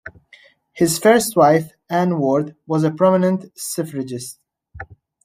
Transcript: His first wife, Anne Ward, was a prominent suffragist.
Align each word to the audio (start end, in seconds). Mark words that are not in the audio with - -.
His 0.73 0.97
first 0.97 1.35
wife, 1.35 1.73
Anne 1.87 2.17
Ward, 2.17 2.55
was 2.65 2.83
a 2.83 2.89
prominent 2.89 3.55
suffragist. 3.55 4.39